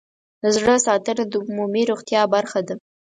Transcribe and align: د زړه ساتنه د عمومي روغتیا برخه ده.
د 0.41 0.43
زړه 0.55 0.75
ساتنه 0.85 1.23
د 1.27 1.33
عمومي 1.45 1.83
روغتیا 1.91 2.21
برخه 2.35 2.59
ده. 2.67 2.75